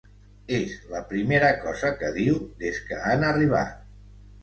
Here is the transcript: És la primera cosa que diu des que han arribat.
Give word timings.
És 0.59 0.73
la 0.93 1.01
primera 1.11 1.53
cosa 1.67 1.93
que 2.01 2.11
diu 2.19 2.43
des 2.67 2.83
que 2.91 3.01
han 3.15 3.31
arribat. 3.33 3.81